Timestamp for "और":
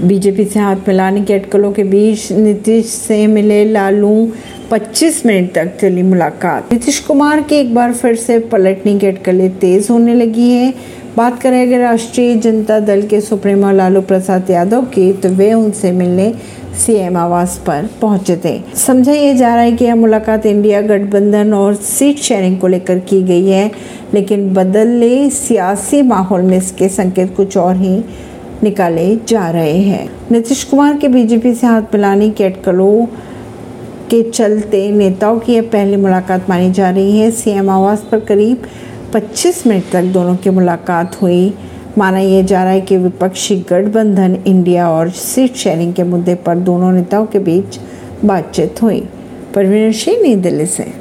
21.54-21.74, 27.56-27.76, 44.90-45.10